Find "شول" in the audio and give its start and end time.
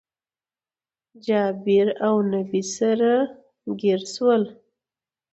4.13-4.43